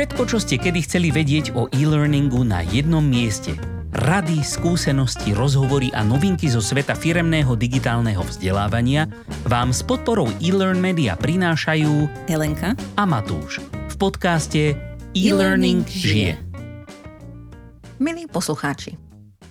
[0.00, 3.52] Všetko, čo ste kedy chceli vedieť o e-learningu na jednom mieste.
[3.92, 9.04] Rady, skúsenosti, rozhovory a novinky zo sveta firemného digitálneho vzdelávania
[9.44, 14.72] vám s podporou e-learn media prinášajú Helenka a Matúš v podcaste
[15.12, 16.40] E-Learning žije.
[18.00, 18.96] Milí poslucháči,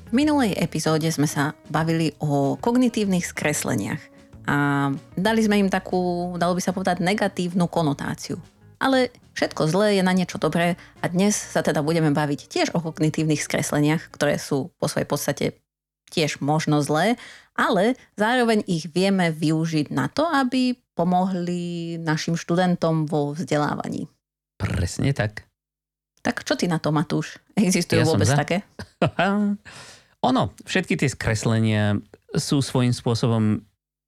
[0.09, 4.01] v minulej epizóde sme sa bavili o kognitívnych skresleniach
[4.49, 8.41] a dali sme im takú, dalo by sa povedať, negatívnu konotáciu.
[8.79, 12.79] Ale všetko zlé je na niečo dobré a dnes sa teda budeme baviť tiež o
[12.79, 15.45] kognitívnych skresleniach, ktoré sú po svojej podstate
[16.09, 17.19] tiež možno zlé,
[17.53, 24.09] ale zároveň ich vieme využiť na to, aby pomohli našim študentom vo vzdelávaní.
[24.59, 25.47] Presne tak.
[26.19, 27.39] Tak čo ty na to, Matúš?
[27.55, 28.35] Existujú Ja vôbec za.
[28.35, 28.67] také?
[30.27, 31.95] ono, všetky tie skreslenia
[32.35, 33.63] sú svojím spôsobom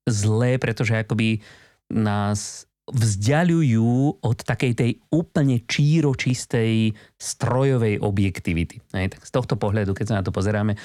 [0.08, 1.40] zlé, pretože akoby
[1.88, 8.84] nás vzdialujú od takej tej úplne číročistej strojovej objektivity.
[8.94, 10.76] Hej, tak z tohto pohľadu, keď sa na to pozeráme,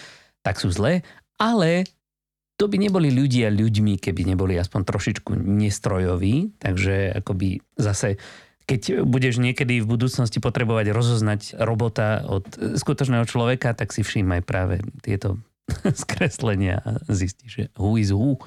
[0.40, 1.02] tak sú zlé,
[1.36, 1.84] ale
[2.56, 8.16] to by neboli ľudia ľuďmi, keby neboli aspoň trošičku nestrojoví, takže akoby zase
[8.66, 14.82] keď budeš niekedy v budúcnosti potrebovať rozoznať robota od skutočného človeka, tak si všímaj práve
[15.06, 15.38] tieto
[16.02, 18.42] skreslenia a zistíš, že who is who.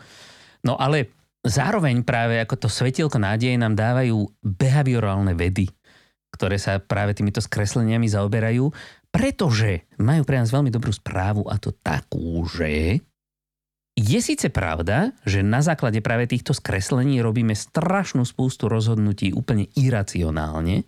[0.60, 1.08] No ale
[1.46, 5.70] zároveň práve ako to svetielko nádeje nám dávajú behaviorálne vedy,
[6.36, 8.70] ktoré sa práve týmito skresleniami zaoberajú,
[9.10, 13.02] pretože majú pre nás veľmi dobrú správu a to takú, že
[14.00, 20.88] je síce pravda, že na základe práve týchto skreslení robíme strašnú spústu rozhodnutí úplne iracionálne,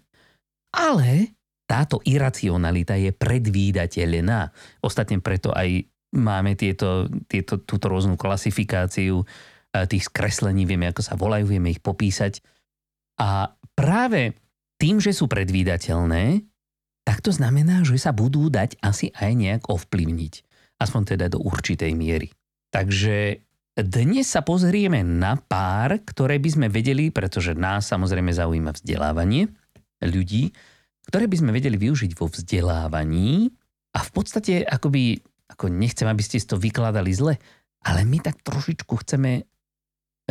[0.71, 1.35] ale
[1.67, 4.51] táto iracionalita je predvídateľná.
[4.79, 9.23] Ostatne preto aj máme tieto, tieto, túto rôznu klasifikáciu
[9.71, 12.43] tých skreslení, vieme, ako sa volajú, vieme ich popísať.
[13.19, 14.35] A práve
[14.75, 16.43] tým, že sú predvídateľné,
[17.07, 20.33] tak to znamená, že sa budú dať asi aj nejak ovplyvniť.
[20.81, 22.33] Aspoň teda do určitej miery.
[22.73, 23.41] Takže
[23.77, 29.47] dnes sa pozrieme na pár, ktoré by sme vedeli, pretože nás samozrejme zaujíma vzdelávanie
[30.01, 30.51] ľudí,
[31.07, 33.49] ktoré by sme vedeli využiť vo vzdelávaní
[33.95, 35.19] a v podstate akoby,
[35.51, 37.35] ako nechcem, aby ste to vykladali zle,
[37.81, 39.50] ale my tak trošičku chceme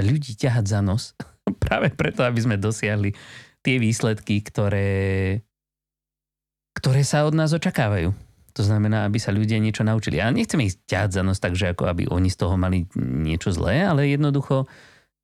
[0.00, 1.14] ľudí ťahať za nos,
[1.64, 3.14] práve preto, aby sme dosiahli
[3.60, 5.40] tie výsledky, ktoré,
[6.76, 8.12] ktoré sa od nás očakávajú.
[8.58, 10.18] To znamená, aby sa ľudia niečo naučili.
[10.18, 13.86] Ja nechcem ich ťahať za nos, takže ako aby oni z toho mali niečo zlé,
[13.86, 14.66] ale jednoducho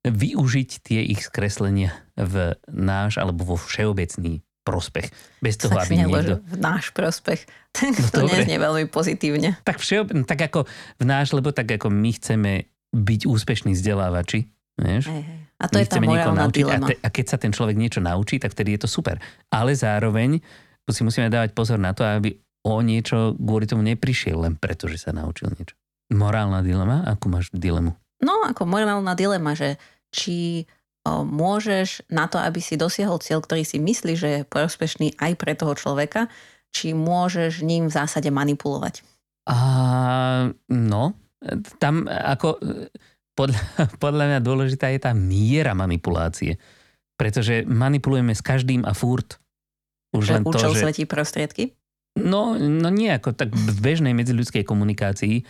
[0.07, 5.11] využiť tie ich skreslenia v náš alebo vo všeobecný prospech.
[5.43, 6.43] Bez toho, tak aby niekto...
[6.43, 7.47] v náš prospech.
[7.77, 8.41] Tak No to dobre.
[8.41, 9.61] neznie veľmi pozitívne.
[9.61, 10.25] Tak, všeob...
[10.25, 10.65] tak ako
[10.97, 12.53] v náš, lebo tak ako my chceme
[12.97, 14.49] byť úspešní vzdelávači.
[14.77, 15.09] Vieš?
[15.09, 15.41] Hej, hej.
[15.57, 16.87] A to My je tá morálna naučiť a, dilema.
[16.93, 19.17] te, a keď sa ten človek niečo naučí, tak vtedy je to super.
[19.49, 20.37] Ale zároveň
[20.87, 22.37] si musíme dávať pozor na to, aby
[22.69, 25.75] o niečo kvôli tomu neprišiel len preto, že sa naučil niečo.
[26.13, 27.03] Morálna dilema?
[27.09, 27.97] Akú máš dilemu?
[28.21, 29.81] No, ako morálna dilema, že
[30.13, 30.69] či
[31.09, 35.33] o, môžeš na to, aby si dosiahol cieľ, ktorý si myslí, že je prospešný aj
[35.41, 36.29] pre toho človeka,
[36.71, 39.01] či môžeš ním v zásade manipulovať.
[39.47, 39.57] A
[40.69, 41.17] no,
[41.79, 42.59] tam ako
[43.37, 43.61] podľa,
[44.05, 46.57] podľa mňa dôležitá je tá miera manipulácie.
[47.17, 49.41] Pretože manipulujeme s každým a furt.
[50.13, 50.85] Už len to, že...
[50.85, 51.77] svetí prostriedky.
[52.17, 55.45] No, no nie ako tak v bežnej medziľudskej komunikácii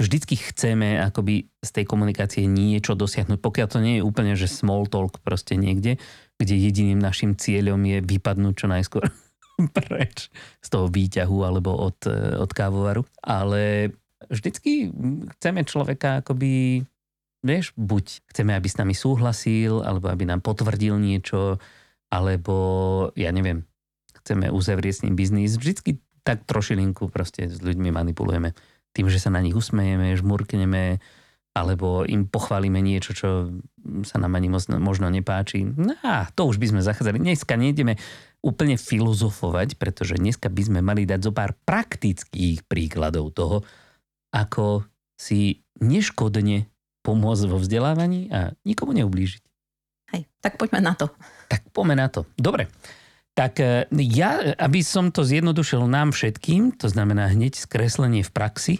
[0.00, 4.88] vždycky chceme akoby z tej komunikácie niečo dosiahnuť, pokiaľ to nie je úplne, že small
[4.88, 6.00] talk proste niekde,
[6.40, 9.04] kde jediným našim cieľom je vypadnúť čo najskôr
[9.76, 10.32] preč
[10.64, 13.04] z toho výťahu alebo od, eh, od kávovaru.
[13.20, 13.92] Ale
[14.32, 14.88] vždycky
[15.36, 16.80] chceme človeka akoby,
[17.40, 21.60] vieš, buď chceme, aby s nami súhlasil, alebo aby nám potvrdil niečo,
[22.12, 22.56] alebo
[23.16, 23.64] ja neviem,
[24.22, 25.56] chceme uzavrieť s ním biznis.
[25.56, 28.52] Vždycky tak trošilinku proste s ľuďmi manipulujeme.
[28.92, 31.00] Tým, že sa na nich usmejeme, žmurkneme,
[31.50, 33.50] alebo im pochválime niečo, čo
[34.06, 35.66] sa nám ani možno, nepáči.
[35.66, 35.98] No,
[36.38, 37.18] to už by sme zachádzali.
[37.18, 37.98] Dneska nejdeme
[38.38, 43.66] úplne filozofovať, pretože dneska by sme mali dať zo pár praktických príkladov toho,
[44.30, 44.86] ako
[45.18, 46.70] si neškodne
[47.10, 49.42] pomôcť vo vzdelávaní a nikomu neublížiť.
[50.14, 51.10] Hej, tak poďme na to.
[51.50, 52.22] Tak poďme na to.
[52.38, 52.70] Dobre.
[53.34, 58.74] Tak e, ja, aby som to zjednodušil nám všetkým, to znamená hneď skreslenie v praxi,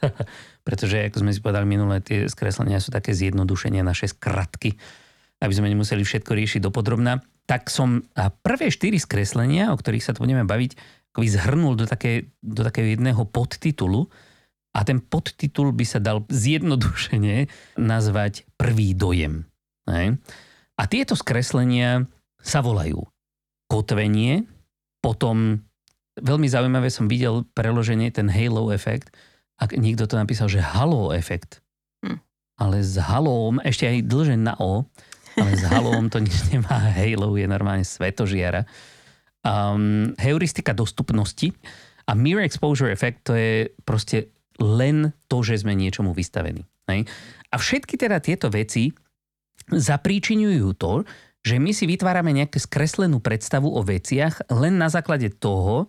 [0.66, 4.80] pretože, ako sme si povedali minulé, tie skreslenia sú také zjednodušenia, naše skratky,
[5.44, 8.00] aby sme nemuseli všetko riešiť dopodrobná, tak som
[8.40, 13.22] prvé štyri skreslenia, o ktorých sa tu budeme baviť, zhrnul do, také, do takého jedného
[13.28, 14.10] podtitulu
[14.74, 17.46] a ten podtitul by sa dal zjednodušene
[17.78, 19.46] nazvať prvý dojem.
[19.86, 20.18] Hej?
[20.74, 22.10] A tieto skreslenia
[22.42, 23.06] sa volajú
[23.70, 24.44] kotvenie,
[24.98, 25.62] potom
[26.18, 29.14] veľmi zaujímavé som videl preloženie ten halo efekt.
[29.54, 31.62] Ak niekto to napísal, že halo efekt.
[32.02, 32.18] Hm.
[32.58, 34.90] Ale s halom, ešte aj dlže na O,
[35.38, 36.90] ale s halom to nič nemá.
[36.94, 38.66] Halo je normálne svetožiara.
[39.44, 41.52] Um, heuristika dostupnosti
[42.08, 46.62] a mirror exposure effect to je proste len to, že sme niečomu vystavení.
[46.86, 47.08] Hej?
[47.50, 48.92] A všetky teda tieto veci
[49.70, 51.02] zapríčinujú to,
[51.44, 55.88] že my si vytvárame nejakú skreslenú predstavu o veciach len na základe toho,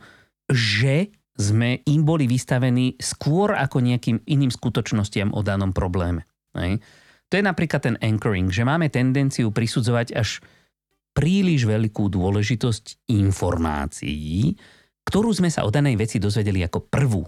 [0.52, 6.28] že sme im boli vystavení skôr ako nejakým iným skutočnostiam o danom probléme.
[6.56, 6.80] Hej.
[7.32, 10.40] To je napríklad ten anchoring, že máme tendenciu prisudzovať až
[11.16, 14.56] príliš veľkú dôležitosť informácií,
[15.08, 17.24] ktorú sme sa o danej veci dozvedeli ako prvú.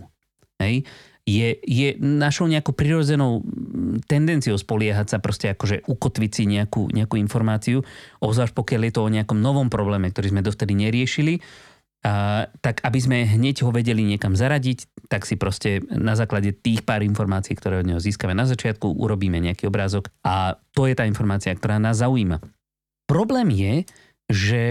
[0.60, 0.84] Hej
[1.28, 3.44] je, je našou nejakou prirodzenou
[4.08, 7.84] tendenciou spoliehať sa proste akože ukotviť si nejakú, nejakú informáciu,
[8.24, 11.44] obzvlášť pokiaľ je to o nejakom novom probléme, ktorý sme dovtedy neriešili,
[12.08, 16.88] a, tak aby sme hneď ho vedeli niekam zaradiť, tak si proste na základe tých
[16.88, 21.04] pár informácií, ktoré od neho získame na začiatku, urobíme nejaký obrázok a to je tá
[21.04, 22.40] informácia, ktorá nás zaujíma.
[23.04, 23.74] Problém je,
[24.32, 24.64] že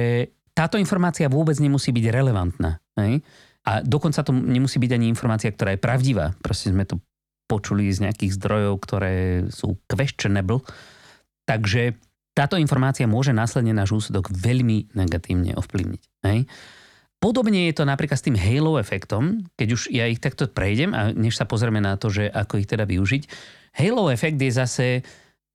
[0.56, 2.80] táto informácia vôbec nemusí byť relevantná.
[2.96, 3.20] Hej?
[3.66, 6.38] A dokonca to nemusí byť ani informácia, ktorá je pravdivá.
[6.38, 7.02] Proste sme to
[7.50, 9.14] počuli z nejakých zdrojov, ktoré
[9.50, 10.62] sú questionable.
[11.46, 11.98] Takže
[12.36, 16.02] táto informácia môže následne náš úsudok veľmi negatívne ovplyvniť.
[16.26, 16.46] Hej?
[17.16, 21.16] Podobne je to napríklad s tým halo efektom, keď už ja ich takto prejdem a
[21.16, 23.22] než sa pozrieme na to, že ako ich teda využiť.
[23.80, 24.86] Halo efekt je zase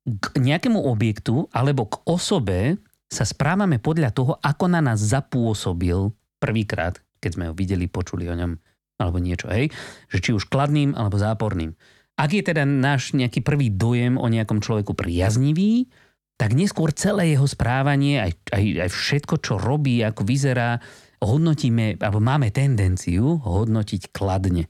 [0.01, 2.81] k nejakému objektu alebo k osobe
[3.11, 6.09] sa správame podľa toho, ako na nás zapôsobil
[6.41, 8.57] prvýkrát, keď sme ho videli, počuli o ňom
[9.01, 9.69] alebo niečo, hej?
[10.09, 11.73] Že či už kladným alebo záporným.
[12.17, 15.89] Ak je teda náš nejaký prvý dojem o nejakom človeku priaznivý,
[16.37, 20.81] tak neskôr celé jeho správanie, aj, aj, aj všetko, čo robí, ako vyzerá,
[21.21, 24.65] hodnotíme, alebo máme tendenciu hodnotiť kladne.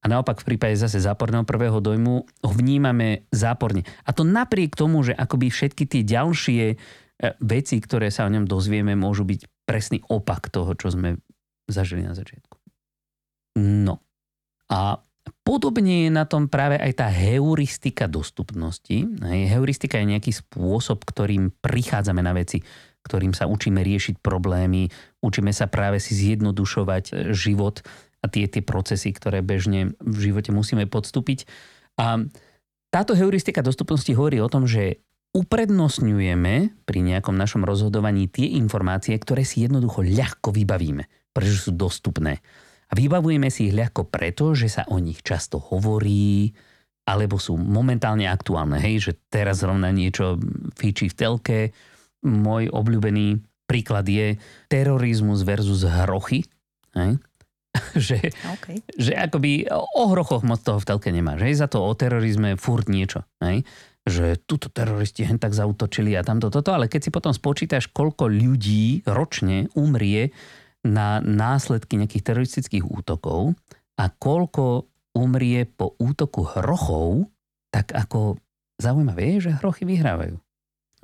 [0.00, 3.84] A naopak v prípade zase záporného prvého dojmu ho vnímame záporne.
[4.06, 6.76] A to napriek tomu, že akoby všetky tie ďalšie e,
[7.44, 11.20] veci, ktoré sa o ňom dozvieme, môžu byť presný opak toho, čo sme
[11.70, 12.58] zažili na začiatku.
[13.58, 13.98] No.
[14.70, 15.02] A
[15.42, 19.06] podobne je na tom práve aj tá heuristika dostupnosti.
[19.24, 22.62] Heuristika je nejaký spôsob, ktorým prichádzame na veci,
[23.02, 24.92] ktorým sa učíme riešiť problémy,
[25.24, 27.80] učíme sa práve si zjednodušovať e, život
[28.20, 31.48] a tie, tie procesy, ktoré bežne v živote musíme podstúpiť.
[31.96, 32.20] A
[32.92, 35.00] táto heuristika dostupnosti hovorí o tom, že
[35.32, 42.42] uprednostňujeme pri nejakom našom rozhodovaní tie informácie, ktoré si jednoducho ľahko vybavíme pretože sú dostupné.
[42.90, 46.50] A vybavujeme si ich ľahko preto, že sa o nich často hovorí,
[47.06, 48.82] alebo sú momentálne aktuálne.
[48.82, 50.38] Hej, že teraz zrovna niečo
[50.74, 51.58] fíči v telke.
[52.26, 53.40] Môj obľúbený
[53.70, 54.34] príklad je
[54.66, 56.42] terorizmus versus hrochy.
[56.98, 57.22] Hej?
[58.10, 58.18] že,
[58.58, 58.82] okay.
[58.98, 61.46] že akoby o hrochoch moc toho v telke nemáš.
[61.46, 61.62] Hej?
[61.62, 63.22] Za to o terorizme furt niečo.
[63.38, 63.62] Hej?
[64.08, 68.32] že tuto teroristi hen tak zautočili a tamto toto, ale keď si potom spočítaš, koľko
[68.32, 70.32] ľudí ročne umrie
[70.86, 73.52] na následky nejakých teroristických útokov
[74.00, 77.28] a koľko umrie po útoku hrochov,
[77.68, 78.40] tak ako
[78.80, 80.40] zaujímavé je, že hrochy vyhrávajú.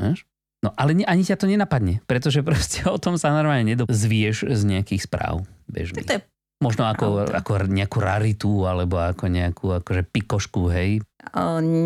[0.00, 0.24] Víš?
[0.64, 5.04] No ale ani ťa to nenapadne, pretože proste o tom sa normálne nedozvieš z nejakých
[5.04, 6.08] správ bežných.
[6.08, 6.24] To je
[6.56, 11.04] Možno ako, ako nejakú raritu alebo ako nejakú akože pikošku, hej?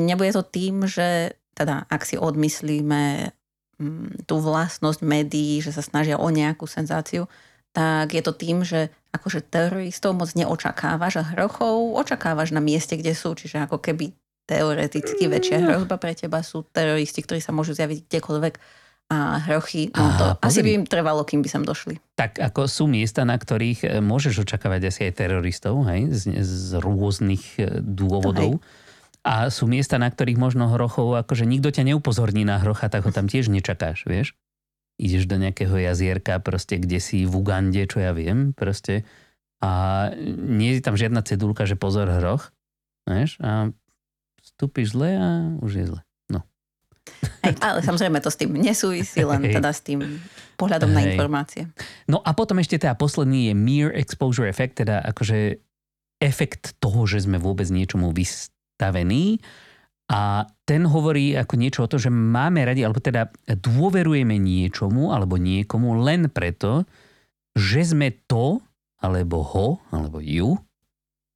[0.06, 3.34] Nebude to tým, že teda ak si odmyslíme
[3.82, 7.26] mm, tú vlastnosť médií, že sa snažia o nejakú senzáciu,
[7.70, 13.14] tak je to tým, že akože teroristov moc neočakávaš a hrochov očakávaš na mieste, kde
[13.14, 13.34] sú.
[13.34, 14.14] Čiže ako keby
[14.46, 18.54] teoreticky väčšia hrozba pre teba sú teroristi, ktorí sa môžu zjaviť kdekoľvek
[19.10, 21.98] a hrochy, no to Aha, asi by im trvalo, kým by sem došli.
[22.14, 26.78] Tak ako sú miesta, na ktorých e, môžeš očakávať asi aj teroristov, hej, z, z
[26.78, 28.62] rôznych e, dôvodov.
[29.26, 33.10] A sú miesta, na ktorých možno hrochov, akože nikto ťa neupozorní na hrocha, tak ho
[33.10, 34.38] tam tiež nečakáš, vieš
[35.00, 39.08] ideš do nejakého jazierka, proste kde si v Ugande, čo ja viem, proste
[39.60, 39.70] a
[40.40, 42.48] nie je tam žiadna cedulka, že pozor hroch,
[43.04, 43.68] vieš, a
[44.40, 45.28] vstúpiš zle a
[45.60, 46.00] už je zle.
[46.32, 46.40] No.
[47.44, 49.60] Hej, ale samozrejme to s tým nesúvisí, len Hej.
[49.60, 50.00] teda s tým
[50.56, 50.96] pohľadom Hej.
[50.96, 51.62] na informácie.
[52.08, 55.60] No a potom ešte teda posledný je mere exposure effect, teda akože
[56.20, 59.40] efekt toho, že sme vôbec niečomu vystavení.
[60.10, 65.38] A ten hovorí ako niečo o to, že máme radi, alebo teda dôverujeme niečomu alebo
[65.38, 66.82] niekomu len preto,
[67.54, 68.58] že sme to,
[68.98, 70.58] alebo ho, alebo ju,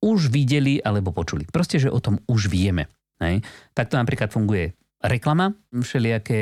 [0.03, 1.47] už videli alebo počuli.
[1.47, 2.91] Proste, že o tom už vieme.
[3.23, 3.47] Hej.
[3.73, 6.41] Takto napríklad funguje reklama, všelijaké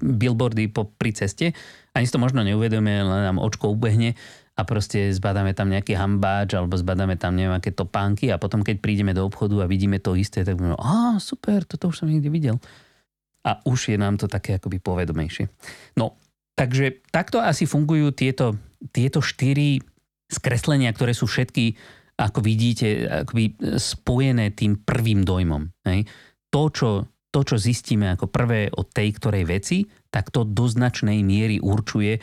[0.00, 1.52] billboardy po, pri ceste.
[1.92, 4.16] Ani si to možno neuvedome, len nám očko ubehne
[4.60, 8.84] a proste zbadáme tam nejaký hambáč alebo zbadáme tam neviem aké topánky a potom keď
[8.84, 12.28] prídeme do obchodu a vidíme to isté, tak budeme, a super, toto už som niekde
[12.28, 12.60] videl.
[13.40, 15.48] A už je nám to také akoby povedomejšie.
[15.96, 16.20] No,
[16.52, 18.60] takže takto asi fungujú tieto,
[18.92, 19.80] tieto štyri
[20.28, 21.72] skreslenia, ktoré sú všetky,
[22.20, 25.72] ako vidíte, akoby spojené tým prvým dojmom.
[25.88, 26.04] Hej?
[26.52, 26.90] To, čo,
[27.32, 32.20] to, čo zistíme ako prvé od tej ktorej veci, tak to do značnej miery určuje,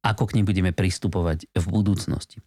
[0.00, 2.40] ako k nej budeme pristupovať v budúcnosti.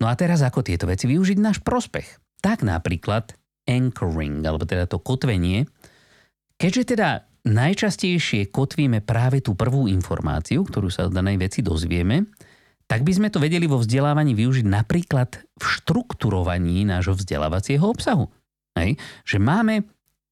[0.00, 2.40] No a teraz ako tieto veci využiť náš prospech?
[2.40, 3.36] Tak napríklad
[3.68, 5.68] anchoring, alebo teda to kotvenie,
[6.56, 7.08] keďže teda
[7.44, 12.28] najčastejšie kotvíme práve tú prvú informáciu, ktorú sa o danej veci dozvieme,
[12.84, 18.26] tak by sme to vedeli vo vzdelávaní využiť napríklad v štrukturovaní nášho vzdelávacieho obsahu.
[18.74, 18.98] Hej?
[19.24, 19.74] Že máme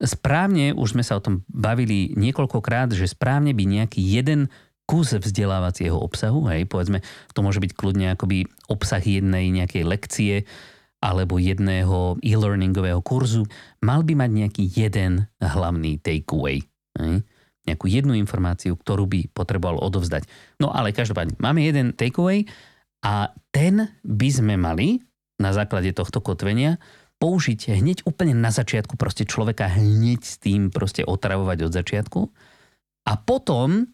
[0.02, 4.50] správne, už sme sa o tom bavili niekoľkokrát, že správne by nejaký jeden
[4.88, 7.04] kus vzdelávacieho obsahu, hej, povedzme,
[7.36, 10.34] to môže byť kľudne akoby obsah jednej nejakej lekcie
[10.98, 13.44] alebo jedného e-learningového kurzu,
[13.84, 16.64] mal by mať nejaký jeden hlavný takeaway.
[16.98, 17.22] Hej?
[17.68, 20.24] Nejakú jednu informáciu, ktorú by potreboval odovzdať.
[20.58, 22.48] No ale každopádne, máme jeden takeaway
[23.04, 25.04] a ten by sme mali
[25.38, 26.82] na základe tohto kotvenia
[27.22, 32.20] použiť hneď úplne na začiatku proste človeka hneď s tým proste otravovať od začiatku
[33.06, 33.86] a potom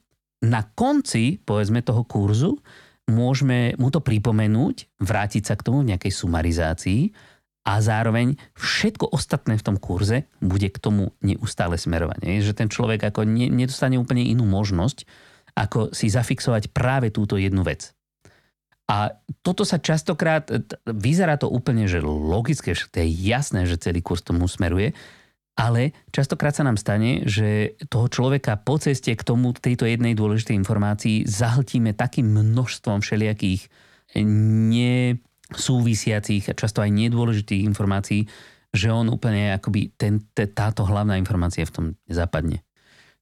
[0.44, 2.60] na konci, povedzme, toho kurzu
[3.08, 7.12] môžeme mu to pripomenúť, vrátiť sa k tomu v nejakej sumarizácii
[7.64, 12.44] a zároveň všetko ostatné v tom kurze bude k tomu neustále smerovať.
[12.44, 15.08] Že ten človek ako nedostane úplne inú možnosť,
[15.56, 17.96] ako si zafixovať práve túto jednu vec.
[18.84, 20.44] A toto sa častokrát,
[20.84, 24.92] vyzerá to úplne, že logické, že to je jasné, že celý kurz tomu smeruje,
[25.54, 30.58] ale častokrát sa nám stane, že toho človeka po ceste k tomu tejto jednej dôležitej
[30.58, 33.70] informácii zahltíme takým množstvom všelijakých
[35.54, 38.26] nesúvisiacich a často aj nedôležitých informácií,
[38.74, 42.66] že on úplne akoby ten, táto hlavná informácia v tom zapadne.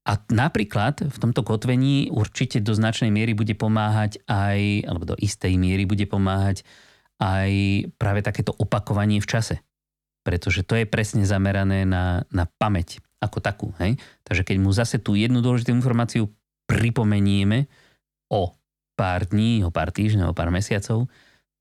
[0.02, 5.54] A napríklad v tomto kotvení určite do značnej miery bude pomáhať aj, alebo do istej
[5.60, 6.64] miery bude pomáhať
[7.22, 7.52] aj
[8.00, 9.62] práve takéto opakovanie v čase
[10.22, 13.68] pretože to je presne zamerané na, na pamäť ako takú.
[13.78, 13.98] Hej?
[14.26, 16.30] Takže keď mu zase tú jednu dôležitú informáciu
[16.66, 17.70] pripomenieme
[18.30, 18.54] o
[18.98, 21.06] pár dní, o pár týždňov, o pár mesiacov,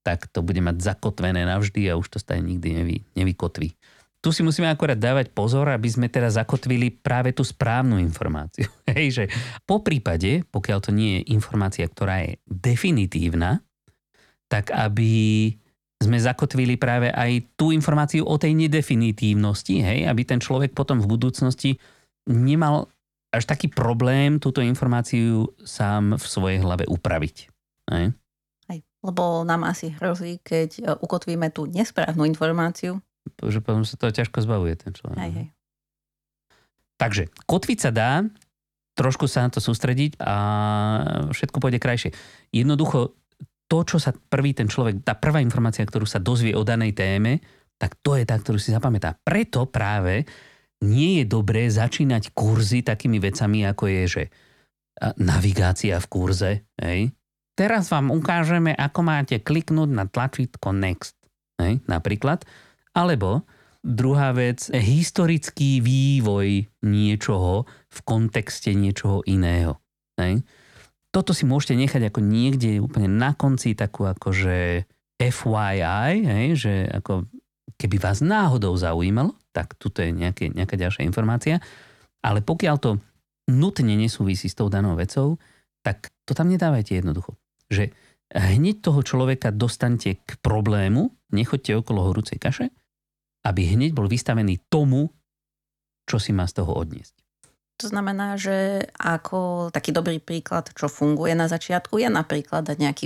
[0.01, 3.77] tak to bude mať zakotvené navždy a už to stane nikdy nevy, nevykotví.
[4.21, 8.69] Tu si musíme akorát dávať pozor, aby sme teda zakotvili práve tú správnu informáciu.
[8.89, 9.23] Hej, že
[9.65, 13.65] po prípade, pokiaľ to nie je informácia, ktorá je definitívna,
[14.45, 15.09] tak aby
[16.01, 21.05] sme zakotvili práve aj tú informáciu o tej nedefinitívnosti, hej, aby ten človek potom v
[21.05, 21.77] budúcnosti
[22.25, 22.89] nemal
[23.31, 27.36] až taký problém túto informáciu sám v svojej hlave upraviť.
[27.93, 28.12] Hej?
[28.67, 33.00] Aj, lebo nám asi hrozí, keď e, ukotvíme tú nesprávnu informáciu.
[33.39, 35.17] Že potom sa to ťažko zbavuje ten človek.
[35.22, 35.48] Hej, hej.
[37.00, 38.12] Takže kotviť sa dá,
[39.00, 40.36] trošku sa na to sústrediť a
[41.31, 42.12] všetko pôjde krajšie.
[42.51, 43.15] Jednoducho
[43.71, 47.39] to, čo sa prvý ten človek, tá prvá informácia, ktorú sa dozvie o danej téme,
[47.79, 49.15] tak to je tá, ktorú si zapamätá.
[49.23, 50.27] Preto práve
[50.83, 54.23] nie je dobré začínať kurzy takými vecami, ako je, že
[55.15, 56.51] navigácia v kurze.
[56.83, 57.15] Hej.
[57.55, 61.15] Teraz vám ukážeme, ako máte kliknúť na tlačítko Next.
[61.55, 62.43] Hej, napríklad.
[62.91, 63.47] Alebo
[63.79, 69.79] druhá vec, historický vývoj niečoho v kontexte niečoho iného.
[70.19, 70.43] Hej
[71.11, 74.87] toto si môžete nechať ako niekde úplne na konci takú akože
[75.19, 77.27] FYI, hej, že ako
[77.75, 81.59] keby vás náhodou zaujímalo, tak tuto je nejaké, nejaká ďalšia informácia.
[82.23, 82.91] Ale pokiaľ to
[83.51, 85.37] nutne nesúvisí s tou danou vecou,
[85.83, 87.35] tak to tam nedávajte jednoducho.
[87.67, 87.91] Že
[88.31, 92.71] hneď toho človeka dostanete k problému, nechoďte okolo horúcej kaše,
[93.43, 95.11] aby hneď bol vystavený tomu,
[96.05, 97.20] čo si má z toho odniesť.
[97.81, 103.05] To znamená, že ako taký dobrý príklad, čo funguje na začiatku, je napríklad dať nejaký,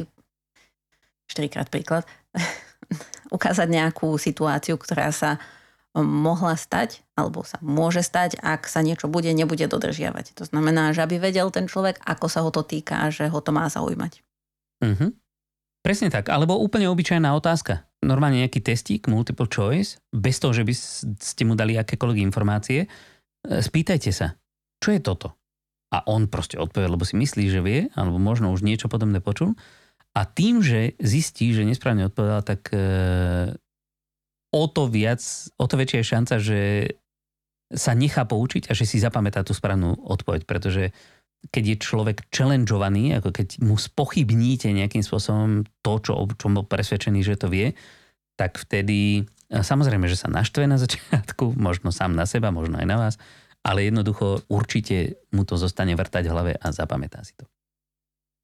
[1.32, 2.03] štyrikrát príklad,
[3.36, 5.39] ukázať nejakú situáciu, ktorá sa
[5.96, 10.36] mohla stať, alebo sa môže stať, ak sa niečo bude, nebude dodržiavať.
[10.36, 13.55] To znamená, že aby vedel ten človek, ako sa ho to týka že ho to
[13.55, 14.20] má zaujímať.
[14.84, 15.10] Mm-hmm.
[15.86, 16.27] Presne tak.
[16.27, 17.88] Alebo úplne obyčajná otázka.
[18.03, 20.74] Normálne nejaký testík, multiple choice, bez toho, že by
[21.15, 22.91] ste mu dali akékoľvek informácie.
[23.46, 24.36] Spýtajte sa,
[24.86, 25.34] čo je toto?
[25.89, 29.58] A on proste odpovie, lebo si myslí, že vie, alebo možno už niečo podobné počul.
[30.13, 32.77] A tým, že zistí, že nesprávne odpovedal, tak e,
[34.54, 35.20] o to viac,
[35.58, 36.60] o to väčšia je šanca, že
[37.74, 40.94] sa nechá poučiť a že si zapamätá tú správnu odpoveď, pretože
[41.50, 47.22] keď je človek challengeovaný, ako keď mu spochybníte nejakým spôsobom to, čo, čo bol presvedčený,
[47.25, 47.74] že to vie,
[48.38, 52.98] tak vtedy samozrejme, že sa naštve na začiatku, možno sám na seba, možno aj na
[52.98, 53.15] vás,
[53.65, 57.50] ale jednoducho určite mu to zostane vrtať v hlave a zapamätá si to.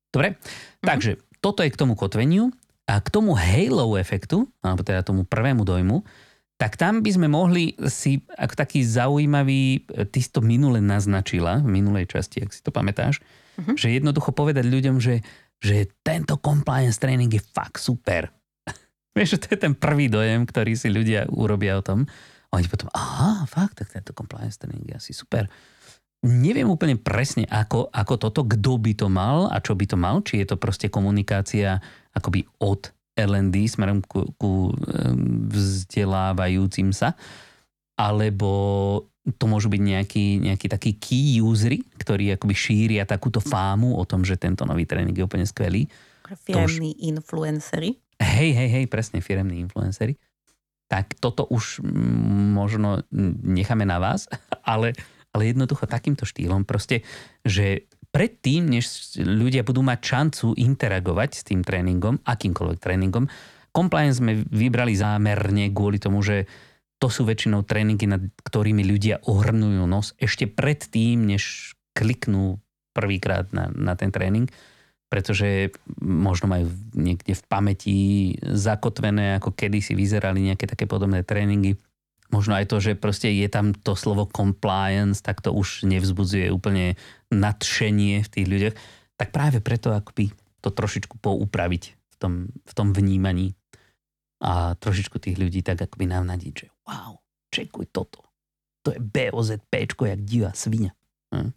[0.09, 0.87] Dobre, mm-hmm.
[0.89, 2.49] takže toto je k tomu kotveniu
[2.89, 6.03] a k tomu halo efektu, alebo teda tomu prvému dojmu,
[6.57, 9.81] tak tam by sme mohli si, ako taký zaujímavý,
[10.13, 13.17] ty si to minule naznačila, v minulej časti, ak si to pamätáš,
[13.57, 13.73] uh-huh.
[13.73, 15.25] že jednoducho povedať ľuďom, že,
[15.57, 18.29] že tento compliance training je fakt super.
[19.17, 22.05] Vieš, to je ten prvý dojem, ktorý si ľudia urobia o tom.
[22.51, 25.48] A oni potom, aha, fakt, tak tento compliance training je asi super.
[26.22, 30.22] Neviem úplne presne, ako, ako toto, kto by to mal a čo by to mal,
[30.22, 31.81] či je to proste komunikácia
[32.13, 34.70] akoby od L&D smerom ku, ku
[35.50, 37.17] vzdelávajúcim sa,
[37.98, 38.51] alebo
[39.38, 44.25] to môžu byť nejaký, nejaký taký key usery, ktorí akoby šíria takúto fámu o tom,
[44.25, 45.86] že tento nový tréning je úplne skvelý.
[46.46, 47.05] Firemní už...
[47.17, 47.98] influencery.
[48.17, 50.17] Hej, hej, hej, presne, firemní influencery.
[50.91, 51.79] Tak toto už
[52.51, 53.07] možno
[53.48, 54.27] necháme na vás,
[54.67, 54.91] ale,
[55.31, 57.07] ale jednoducho takýmto štýlom proste,
[57.48, 63.31] že predtým, než ľudia budú mať šancu interagovať s tým tréningom, akýmkoľvek tréningom,
[63.71, 66.45] compliance sme vybrali zámerne kvôli tomu, že
[67.01, 72.62] to sú väčšinou tréningy, nad ktorými ľudia ohrnujú nos ešte predtým, než kliknú
[72.93, 74.51] prvýkrát na, na ten tréning,
[75.11, 77.97] pretože možno majú niekde v pamäti
[78.39, 81.75] zakotvené, ako kedysi vyzerali nejaké také podobné tréningy
[82.31, 86.95] možno aj to, že proste je tam to slovo compliance, tak to už nevzbudzuje úplne
[87.29, 88.75] nadšenie v tých ľuďoch.
[89.19, 90.31] Tak práve preto akoby
[90.63, 93.53] to trošičku poupraviť v tom, v tom vnímaní
[94.41, 97.19] a trošičku tých ľudí tak akoby navnadiť, že wow,
[97.53, 98.25] čekuj toto.
[98.81, 100.97] To je BOZP, jak divá svinia.
[101.29, 101.53] Hm?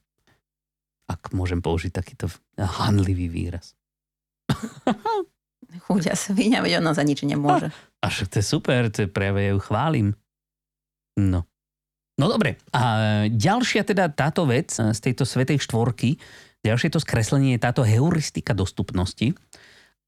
[1.14, 2.26] Ak môžem použiť takýto
[2.58, 3.78] handlivý výraz.
[5.86, 7.70] Chudia svinia, veď ona za nič nemôže.
[8.04, 10.12] A, a to je super, to je práve ju chválim.
[11.16, 11.48] No.
[12.14, 12.82] No dobre, a
[13.26, 16.20] ďalšia teda táto vec z tejto svetej štvorky,
[16.62, 19.34] ďalšie to skreslenie je táto heuristika dostupnosti.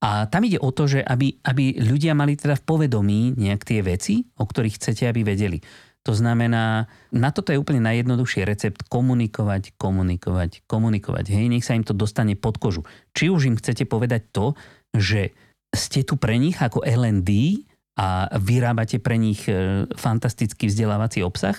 [0.04, 3.80] A tam ide o to, že aby, aby ľudia mali teda v povedomí nejak tie
[3.80, 5.58] veci, o ktorých chcete, aby vedeli.
[6.06, 11.34] To znamená, na toto je úplne najjednoduchší recept komunikovať, komunikovať, komunikovať.
[11.34, 12.86] Hej, nech sa im to dostane pod kožu.
[13.10, 14.54] Či už im chcete povedať to,
[14.94, 15.34] že
[15.74, 17.60] ste tu pre nich ako L&D,
[17.96, 21.56] a vyrábate pre nich e, fantastický vzdelávací obsah,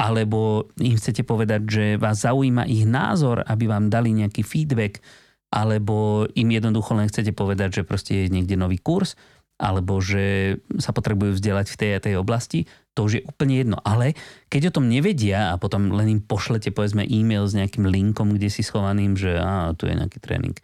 [0.00, 5.04] alebo im chcete povedať, že vás zaujíma ich názor, aby vám dali nejaký feedback,
[5.52, 9.14] alebo im jednoducho len chcete povedať, že proste je niekde nový kurz,
[9.54, 13.78] alebo že sa potrebujú vzdelať v tej a tej oblasti, to už je úplne jedno.
[13.82, 14.18] Ale
[14.50, 18.50] keď o tom nevedia a potom len im pošlete povedzme e-mail s nejakým linkom, kde
[18.50, 20.54] si schovaným, že á, tu je nejaký tréning,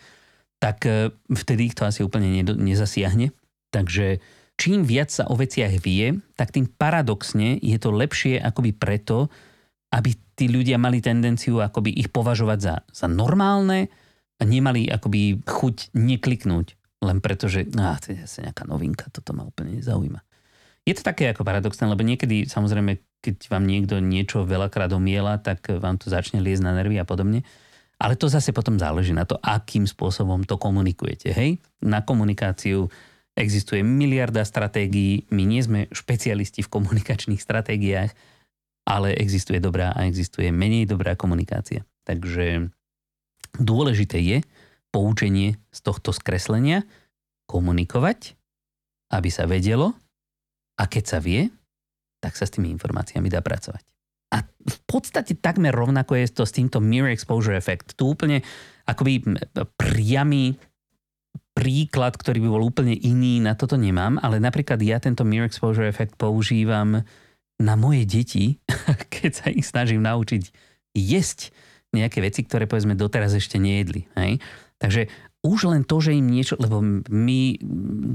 [0.59, 3.31] tak e, vtedy ich to asi úplne nezasiahne.
[3.70, 4.18] Takže
[4.59, 9.31] čím viac sa o veciach vie, tak tým paradoxne je to lepšie akoby preto,
[9.94, 13.90] aby tí ľudia mali tendenciu akoby ich považovať za, za normálne
[14.38, 19.32] a nemali akoby chuť nekliknúť len preto, že á, to je zase nejaká novinka, toto
[19.32, 20.20] ma úplne nezaujíma.
[20.84, 25.68] Je to také ako paradoxné, lebo niekedy samozrejme, keď vám niekto niečo veľakrát omiela, tak
[25.68, 27.44] vám to začne liezť na nervy a podobne.
[28.00, 31.28] Ale to zase potom záleží na to, akým spôsobom to komunikujete.
[31.36, 31.60] Hej?
[31.84, 32.88] Na komunikáciu
[33.40, 38.12] Existuje miliarda stratégií, my nie sme špecialisti v komunikačných stratégiách,
[38.84, 41.86] ale existuje dobrá a existuje menej dobrá komunikácia.
[42.04, 42.74] Takže
[43.56, 44.38] dôležité je
[44.90, 46.83] poučenie z tohto skreslenia
[47.46, 48.35] komunikovať,
[49.11, 49.94] aby sa vedelo
[50.79, 51.50] a keď sa vie,
[52.22, 53.83] tak sa s tými informáciami dá pracovať.
[54.31, 57.98] A v podstate takmer rovnako je to s týmto mirror exposure effect.
[57.98, 58.46] Tu úplne
[58.87, 59.26] akoby
[59.74, 60.55] priamy
[61.50, 65.90] príklad, ktorý by bol úplne iný, na toto nemám, ale napríklad ja tento mirror exposure
[65.90, 67.03] effect používam
[67.59, 68.62] na moje deti,
[69.14, 70.42] keď sa ich snažím naučiť
[70.94, 71.50] jesť
[71.90, 74.07] nejaké veci, ktoré povedzme doteraz ešte nejedli.
[74.14, 74.38] Hej?
[74.81, 75.12] Takže
[75.45, 77.40] už len to, že im niečo, lebo my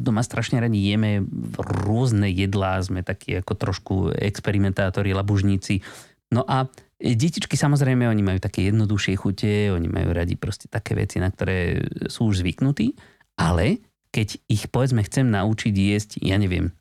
[0.02, 1.22] doma strašne radi jeme
[1.58, 5.86] rôzne jedlá, sme takí ako trošku experimentátori, labužníci.
[6.34, 6.66] No a
[6.98, 11.86] detičky samozrejme, oni majú také jednoduchšie chute, oni majú radi proste také veci, na ktoré
[12.10, 12.98] sú už zvyknutí.
[13.38, 16.74] Ale keď ich povedzme chcem naučiť jesť, ja neviem,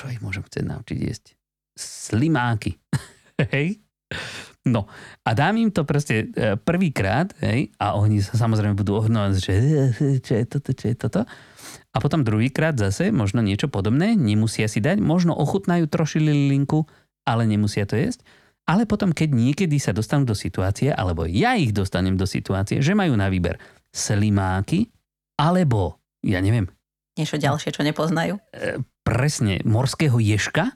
[0.00, 1.24] čo ich môžem chcieť naučiť jesť?
[1.76, 2.78] Slimáky.
[3.54, 3.84] hej?
[4.64, 4.88] No
[5.28, 9.54] a dám im to proste e, prvýkrát, hej, a oni sa samozrejme budú ohrnovať, že
[10.24, 11.20] čo je toto, čo je toto.
[11.92, 16.88] A potom druhýkrát zase možno niečo podobné, nemusia si dať, možno ochutnajú troši linku,
[17.28, 18.24] ale nemusia to jesť.
[18.64, 22.96] Ale potom, keď niekedy sa dostanú do situácie, alebo ja ich dostanem do situácie, že
[22.96, 23.60] majú na výber
[23.92, 24.88] slimáky,
[25.36, 26.72] alebo, ja neviem,
[27.14, 28.40] Niečo ďalšie, čo nepoznajú.
[28.50, 30.74] e, presne morského ješka,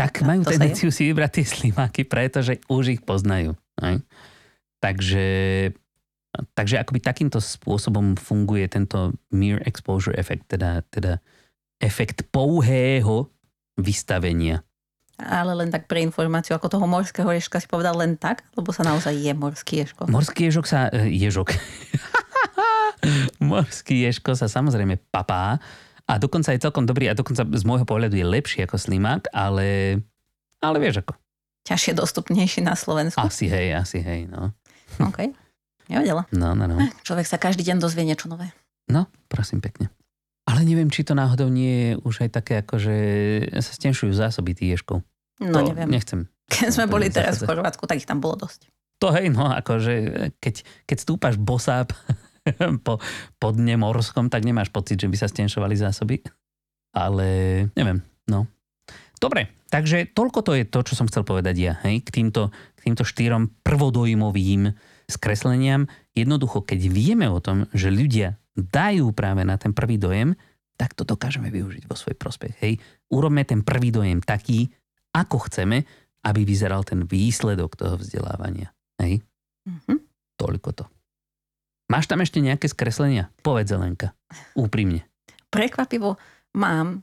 [0.00, 3.52] tak No, majú sa tendenciu si vybrať tie slimáky, pretože už ich poznajú.
[3.84, 4.00] Hej?
[4.80, 5.26] Takže,
[6.56, 11.20] takže akoby takýmto spôsobom funguje tento mere exposure effect, teda, teda
[11.84, 13.28] efekt pouhého
[13.76, 14.64] vystavenia.
[15.20, 18.80] Ale len tak pre informáciu, ako toho morského ješka si povedal len tak, lebo sa
[18.80, 20.08] naozaj je morský ješko.
[20.08, 20.88] Morský ježok sa...
[20.88, 21.52] e, Ježok.
[23.52, 25.60] Morský ježko sa samozrejme papá
[26.10, 30.02] a dokonca je celkom dobrý a dokonca z môjho pohľadu je lepší ako slimák, ale,
[30.58, 31.14] ale vieš ako.
[31.70, 33.22] Ťažšie dostupnejší na Slovensku.
[33.22, 34.50] Asi hej, asi hej, no.
[35.08, 35.30] OK.
[35.86, 36.26] Nevedela.
[36.34, 36.82] No, no, no.
[37.06, 38.50] Človek sa každý deň dozvie niečo nové.
[38.90, 39.90] No, prosím pekne.
[40.50, 42.96] Ale neviem, či to náhodou nie je už aj také, ako že
[43.62, 45.06] sa stenšujú zásoby tých ježkov.
[45.38, 45.86] No to neviem.
[45.90, 46.26] Nechcem.
[46.50, 47.46] Keď sme boli teraz v.
[47.46, 48.66] Chorvátsku, tak ich tam bolo dosť.
[49.00, 51.88] To hej, no akože keď, keď stúpaš bosá
[52.86, 52.98] po,
[53.36, 56.24] po dne morskom, tak nemáš pocit, že by sa stenšovali zásoby.
[56.90, 57.28] Ale
[57.78, 58.50] neviem, no.
[59.20, 62.78] Dobre, takže toľko to je to, čo som chcel povedať ja, hej, k týmto, k
[62.88, 64.72] týmto štyrom prvodojmovým
[65.06, 65.84] skresleniam.
[66.16, 70.32] Jednoducho, keď vieme o tom, že ľudia dajú práve na ten prvý dojem,
[70.80, 72.54] tak to dokážeme využiť vo svoj prospech.
[72.64, 72.80] Hej.
[73.12, 74.72] Urobme ten prvý dojem taký,
[75.12, 75.84] ako chceme,
[76.24, 78.72] aby vyzeral ten výsledok toho vzdelávania.
[78.96, 79.20] Hej.
[79.68, 80.00] Mhm.
[80.40, 80.84] Toľko to.
[81.90, 83.34] Máš tam ešte nejaké skreslenia?
[83.42, 84.14] Povedz, Zelenka.
[84.54, 85.02] Úprimne.
[85.50, 86.14] Prekvapivo
[86.54, 87.02] mám.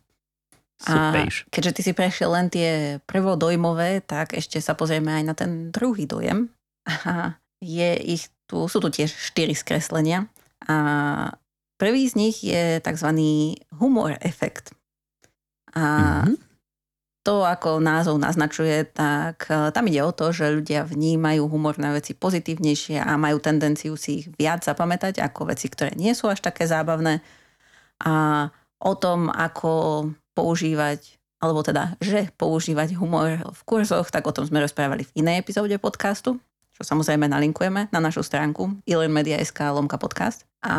[0.77, 1.49] Supejš.
[1.49, 6.05] keďže ty si prešiel len tie prvodojmové, tak ešte sa pozrieme aj na ten druhý
[6.05, 6.53] dojem.
[6.85, 10.29] A je ich tu, sú tu tiež štyri skreslenia.
[10.69, 10.77] A
[11.81, 13.09] prvý z nich je tzv.
[13.81, 14.71] humor efekt.
[15.73, 16.46] A Mhm.
[17.27, 22.15] To, ako názov naznačuje, tak e, tam ide o to, že ľudia vnímajú humorné veci
[22.15, 26.63] pozitívnejšie a majú tendenciu si ich viac zapamätať ako veci, ktoré nie sú až také
[26.63, 27.19] zábavné.
[27.99, 28.47] A
[28.79, 34.63] o tom, ako používať, alebo teda, že používať humor v kurzoch, tak o tom sme
[34.63, 36.39] rozprávali v inej epizóde podcastu,
[36.79, 40.46] čo samozrejme nalinkujeme na našu stránku ilenmedia.sk lomka podcast.
[40.65, 40.75] A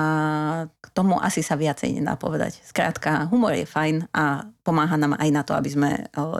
[0.66, 2.58] k tomu asi sa viacej nedá povedať.
[2.66, 5.90] Skrátka, humor je fajn a pomáha nám aj na to, aby sme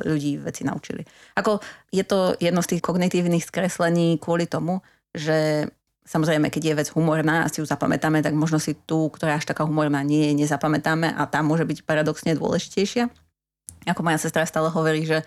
[0.02, 1.06] ľudí veci naučili.
[1.38, 1.62] Ako
[1.94, 4.82] je to jedno z tých kognitívnych skreslení kvôli tomu,
[5.14, 5.70] že
[6.02, 9.46] samozrejme, keď je vec humorná a si ju zapamätáme, tak možno si tú, ktorá až
[9.46, 13.06] taká humorná nie je, nezapamätáme a tá môže byť paradoxne dôležitejšia.
[13.86, 15.22] Ako moja sestra stále hovorí, že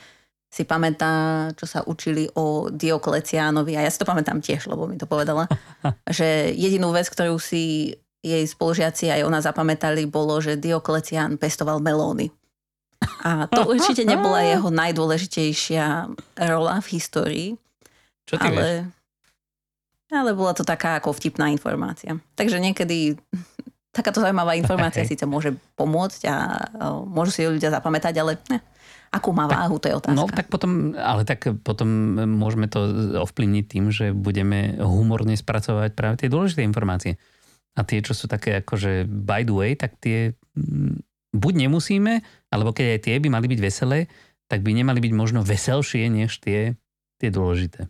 [0.51, 4.99] si pamätá, čo sa učili o Diokleciánovi a ja si to pamätám tiež, lebo mi
[4.99, 5.47] to povedala,
[6.11, 12.29] že jedinú vec, ktorú si jej spolužiaci aj ona zapamätali, bolo, že Dioklecián pestoval melóny.
[13.25, 16.11] A to určite nebola jeho najdôležitejšia
[16.51, 17.47] rola v histórii,
[18.27, 18.59] Čo ty vieš?
[18.59, 18.69] ale,
[20.11, 22.19] ale bola to taká ako vtipná informácia.
[22.35, 23.17] Takže niekedy
[23.89, 25.15] takáto zaujímavá informácia Hej.
[25.15, 26.35] síce môže pomôcť a
[27.07, 28.59] môžu si ju ľudia zapamätať, ale ne,
[29.12, 30.15] akú má váhu, to je otázka.
[30.15, 32.80] No tak potom, ale tak potom môžeme to
[33.28, 37.19] ovplyvniť tým, že budeme humorne spracovať práve tie dôležité informácie.
[37.76, 41.04] A tie, čo sú také akože by the way, tak tie mm,
[41.36, 44.08] buď nemusíme, alebo keď aj tie by mali byť veselé,
[44.47, 46.76] tak by nemali byť možno veselšie než tie,
[47.19, 47.88] tie dôležité.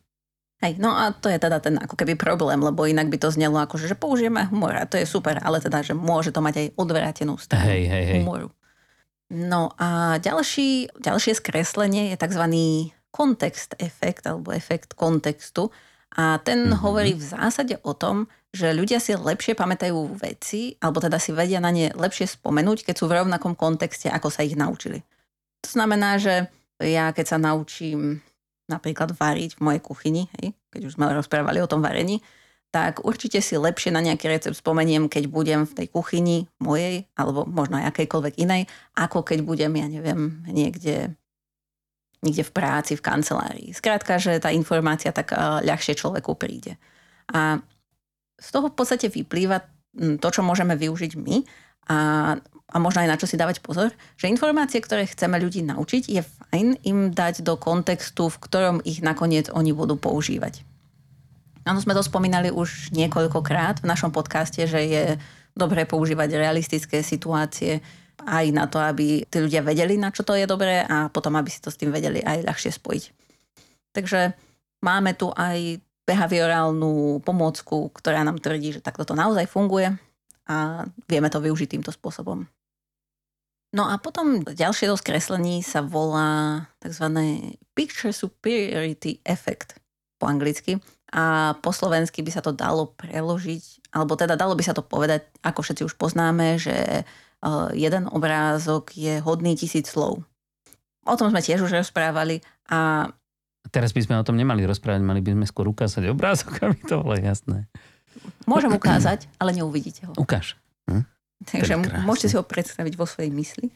[0.62, 3.58] Hej, no a to je teda ten ako keby problém, lebo inak by to znelo
[3.58, 6.68] ako, že použijeme humor a to je super, ale teda, že môže to mať aj
[6.78, 8.22] odvrátenú stranu Hej, hej, hej.
[8.22, 8.54] humoru.
[9.32, 12.44] No a ďalší, ďalšie skreslenie je tzv.
[13.16, 15.72] kontext efekt alebo efekt kontextu
[16.12, 16.80] a ten Mhm.
[16.84, 21.64] hovorí v zásade o tom, že ľudia si lepšie pamätajú veci, alebo teda si vedia
[21.64, 25.00] na ne lepšie spomenúť, keď sú v rovnakom kontexte, ako sa ich naučili.
[25.64, 26.52] To znamená, že
[26.84, 28.20] ja keď sa naučím
[28.68, 32.20] napríklad variť v mojej kuchyni, hej, keď už sme rozprávali o tom varení,
[32.72, 37.44] tak určite si lepšie na nejaký recept spomeniem, keď budem v tej kuchyni mojej, alebo
[37.44, 38.64] možno aj akejkoľvek inej,
[38.96, 41.12] ako keď budem, ja neviem, niekde,
[42.24, 43.70] niekde v práci, v kancelárii.
[43.76, 46.80] Skrátka, že tá informácia tak eh, ľahšie človeku príde.
[47.36, 47.60] A
[48.40, 49.68] z toho v podstate vyplýva
[50.00, 51.44] mm, to, čo môžeme využiť my
[51.92, 51.98] a,
[52.72, 56.24] a možno aj na čo si dávať pozor, že informácie, ktoré chceme ľudí naučiť, je
[56.24, 60.71] fajn im dať do kontextu, v ktorom ich nakoniec oni budú používať.
[61.62, 65.04] Áno, sme to spomínali už niekoľkokrát v našom podcaste, že je
[65.54, 67.84] dobré používať realistické situácie
[68.26, 71.50] aj na to, aby tí ľudia vedeli, na čo to je dobré a potom, aby
[71.50, 73.04] si to s tým vedeli aj ľahšie spojiť.
[73.94, 74.34] Takže
[74.86, 79.94] máme tu aj behaviorálnu pomôcku, ktorá nám tvrdí, že takto to naozaj funguje
[80.50, 82.46] a vieme to využiť týmto spôsobom.
[83.72, 87.08] No a potom ďalšie to skreslení sa volá tzv.
[87.72, 89.80] Picture Superiority Effect
[90.20, 94.72] po anglicky a po slovensky by sa to dalo preložiť, alebo teda dalo by sa
[94.72, 97.04] to povedať, ako všetci už poznáme, že e,
[97.76, 100.24] jeden obrázok je hodný tisíc slov.
[101.04, 102.40] O tom sme tiež už rozprávali
[102.72, 103.12] a
[103.70, 107.06] Teraz by sme o tom nemali rozprávať, mali by sme skôr ukázať obrázok, aby to
[107.06, 107.70] bolo jasné.
[108.50, 110.14] Môžem ukázať, ale neuvidíte ho.
[110.18, 110.58] Ukáž.
[110.90, 111.06] Hm?
[111.46, 111.74] Takže
[112.06, 113.74] môžete si ho predstaviť vo svojej mysli.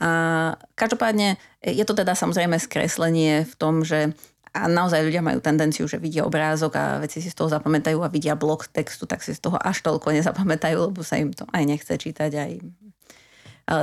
[0.00, 4.16] A každopádne je to teda samozrejme skreslenie v tom, že
[4.56, 8.08] a naozaj ľudia majú tendenciu, že vidia obrázok a veci si z toho zapamätajú a
[8.08, 11.62] vidia blok textu, tak si z toho až toľko nezapamätajú, lebo sa im to aj
[11.68, 12.52] nechce čítať, aj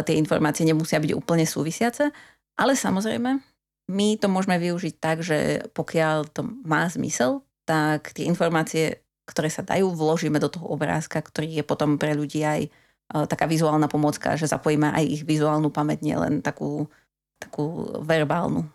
[0.07, 2.09] tie informácie nemusia byť úplne súvisiace.
[2.57, 3.37] Ale samozrejme,
[3.91, 9.61] my to môžeme využiť tak, že pokiaľ to má zmysel, tak tie informácie, ktoré sa
[9.61, 12.71] dajú, vložíme do toho obrázka, ktorý je potom pre ľudí aj
[13.11, 16.87] E, taká vizuálna pomocka, že zapojíme aj ich vizuálnu pamäť, nielen takú,
[17.37, 18.65] takú verbálnu.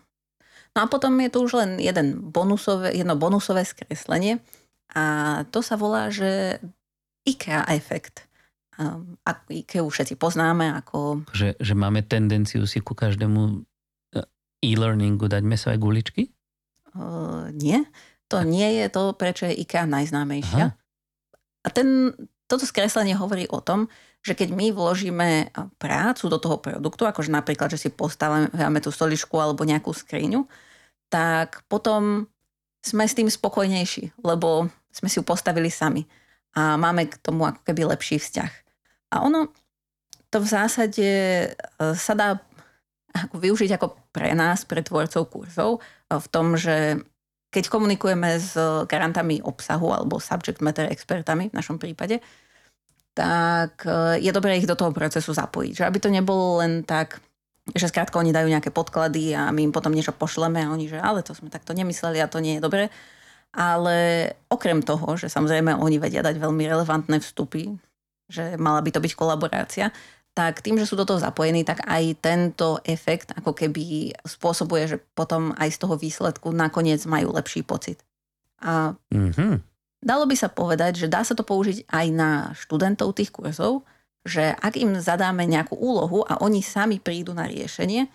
[0.77, 4.39] No a potom je tu už len jeden bonusové, jedno bonusové skreslenie
[4.93, 5.03] a
[5.49, 6.61] to sa volá, že
[7.25, 8.25] IKEA efekt.
[8.79, 11.29] Um, IKEA všetci poznáme ako...
[11.35, 13.41] Že, že máme tendenciu si ku každému
[14.15, 14.23] e,
[14.65, 16.33] e-learningu dať mesové guličky?
[16.95, 17.85] Uh, nie.
[18.29, 20.65] To nie je to, prečo je IKEA najznámejšia.
[20.69, 20.77] Aha.
[21.59, 22.13] A ten,
[22.49, 23.85] toto skreslenie hovorí o tom,
[24.25, 29.37] že keď my vložíme prácu do toho produktu, akože napríklad, že si postavíme tú stoličku
[29.39, 30.43] alebo nejakú skriňu,
[31.07, 32.27] tak potom
[32.83, 36.03] sme s tým spokojnejší, lebo sme si ju postavili sami
[36.57, 38.51] a máme k tomu ako keby lepší vzťah.
[39.13, 39.53] A ono
[40.33, 41.47] to v zásade e,
[41.97, 42.41] sa dá
[43.33, 47.01] využiť ako pre nás, pre tvorcov kurzov, v tom, že
[47.49, 48.53] keď komunikujeme s
[48.85, 52.21] garantami obsahu alebo subject matter expertami v našom prípade,
[53.17, 55.81] tak e, je dobré ich do toho procesu zapojiť.
[55.81, 57.17] Že aby to nebolo len tak,
[57.73, 61.01] že skrátka oni dajú nejaké podklady a my im potom niečo pošleme a oni, že
[61.01, 62.93] ale to sme takto nemysleli a to nie je dobré.
[63.49, 67.73] Ale okrem toho, že samozrejme oni vedia dať veľmi relevantné vstupy,
[68.29, 69.89] že mala by to byť kolaborácia,
[70.37, 74.97] tak tým, že sú do toho zapojení, tak aj tento efekt ako keby spôsobuje, že
[75.17, 77.99] potom aj z toho výsledku nakoniec majú lepší pocit.
[78.63, 79.69] A mm-hmm.
[79.99, 83.83] Dalo by sa povedať, že dá sa to použiť aj na študentov tých kurzov,
[84.23, 88.07] že ak im zadáme nejakú úlohu a oni sami prídu na riešenie,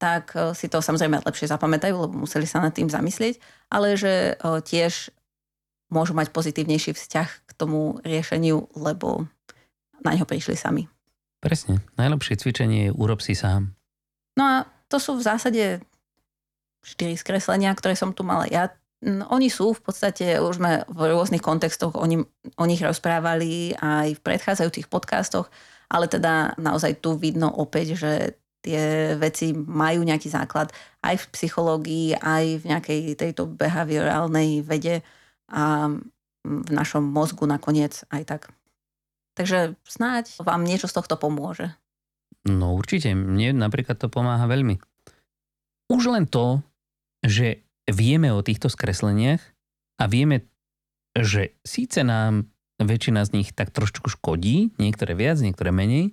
[0.00, 3.36] tak e, si to samozrejme lepšie zapamätajú, lebo museli sa nad tým zamyslieť,
[3.68, 5.12] ale že e, tiež
[5.92, 9.28] môžu mať pozitívnejší vzťah k tomu riešeniu, lebo
[10.00, 10.88] na neho prišli sami.
[11.40, 11.84] Presne.
[12.00, 13.76] Najlepšie cvičenie je urob si sám.
[14.36, 14.54] No a
[14.88, 15.64] to sú v zásade
[16.86, 18.70] štyri skreslenia, ktoré som tu mala ja.
[19.04, 22.24] Oni sú v podstate, už sme v rôznych kontextoch o, nim,
[22.56, 25.52] o nich rozprávali aj v predchádzajúcich podcastoch,
[25.92, 28.12] ale teda naozaj tu vidno opäť, že
[28.64, 35.06] tie veci majú nejaký základ aj v psychológii, aj v nejakej tejto behaviorálnej vede
[35.46, 35.86] a
[36.42, 38.42] v našom mozgu nakoniec aj tak.
[39.36, 41.76] Takže snáď vám niečo z tohto pomôže.
[42.48, 44.80] No určite, mne napríklad to pomáha veľmi.
[45.92, 46.64] Už len to,
[47.20, 49.42] že vieme o týchto skresleniach
[50.00, 50.48] a vieme,
[51.12, 52.48] že síce nám
[52.80, 56.12] väčšina z nich tak trošku škodí, niektoré viac, niektoré menej,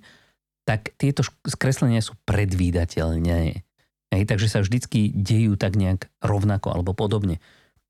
[0.64, 3.64] tak tieto skreslenia sú predvídateľné.
[4.14, 7.42] Hej, takže sa vždycky dejú tak nejak rovnako alebo podobne.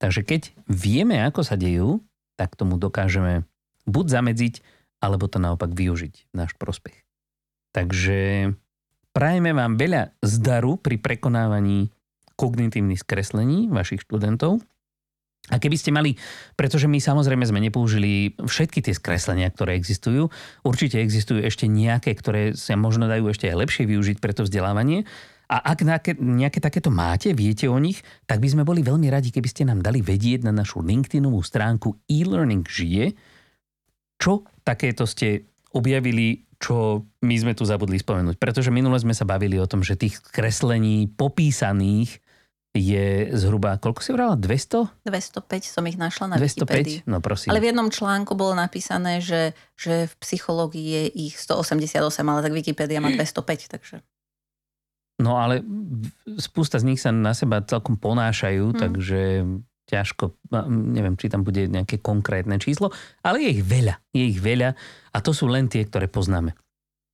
[0.03, 2.03] Takže keď vieme, ako sa dejú,
[2.35, 3.47] tak tomu dokážeme
[3.87, 4.55] buď zamedziť,
[5.05, 6.97] alebo to naopak využiť v náš prospech.
[7.77, 8.49] Takže
[9.13, 11.93] prajeme vám veľa zdaru pri prekonávaní
[12.41, 14.65] kognitívnych skreslení vašich študentov.
[15.53, 16.17] A keby ste mali,
[16.57, 20.33] pretože my samozrejme sme nepoužili všetky tie skreslenia, ktoré existujú,
[20.65, 25.05] určite existujú ešte nejaké, ktoré sa možno dajú ešte aj lepšie využiť pre to vzdelávanie.
[25.53, 25.85] A ak
[26.17, 29.85] nejaké, takéto máte, viete o nich, tak by sme boli veľmi radi, keby ste nám
[29.85, 33.13] dali vedieť na našu LinkedInovú stránku e-learning žije,
[34.17, 38.41] čo takéto ste objavili, čo my sme tu zabudli spomenúť.
[38.41, 42.25] Pretože minule sme sa bavili o tom, že tých kreslení popísaných
[42.75, 44.35] je zhruba, koľko si vrala?
[44.35, 45.07] 200?
[45.07, 46.43] 205 som ich našla na 205?
[46.43, 46.99] Wikipedii.
[47.07, 47.55] No prosím.
[47.55, 52.51] Ale v jednom článku bolo napísané, že, že v psychológii je ich 188, ale tak
[52.51, 54.03] Wikipedia má 205, takže...
[55.23, 55.63] No ale
[56.43, 58.81] spústa z nich sa na seba celkom ponášajú, hmm.
[58.83, 59.21] takže
[59.85, 62.89] ťažko, neviem, či tam bude nejaké konkrétne číslo,
[63.21, 63.95] ale je ich veľa.
[64.17, 64.73] Je ich veľa
[65.13, 66.57] a to sú len tie, ktoré poznáme.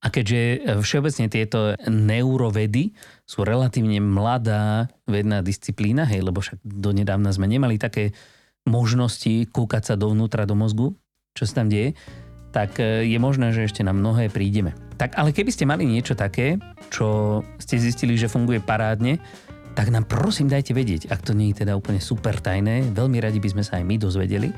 [0.00, 2.96] A keďže e, všeobecne tieto neurovedy
[3.28, 8.16] sú relatívne mladá vedná disciplína, hej, lebo však donedávna sme nemali také
[8.64, 10.96] možnosti kúkať sa dovnútra do mozgu,
[11.36, 11.92] čo sa tam deje,
[12.50, 14.72] tak e, je možné, že ešte na mnohé prídeme.
[14.96, 16.56] Tak ale keby ste mali niečo také,
[16.88, 19.20] čo ste zistili, že funguje parádne,
[19.74, 22.90] tak nám prosím dajte vedieť, ak to nie je teda úplne super tajné.
[22.94, 24.50] Veľmi radi by sme sa aj my dozvedeli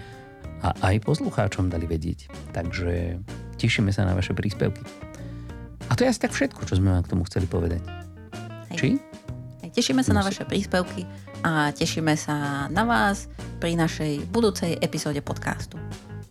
[0.63, 2.31] a aj poslucháčom dali vedieť.
[2.55, 3.19] Takže
[3.59, 4.83] tešíme sa na vaše príspevky.
[5.91, 7.83] A to je asi tak všetko, čo sme vám k tomu chceli povedať.
[8.73, 8.79] Hej.
[8.79, 8.89] Či?
[9.67, 10.31] Hej, tešíme sa na Musí.
[10.33, 11.03] vaše príspevky
[11.43, 15.77] a tešíme sa na vás pri našej budúcej epizóde podcastu.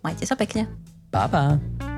[0.02, 0.66] Majte sa pekne.
[1.12, 1.91] Pa, pa.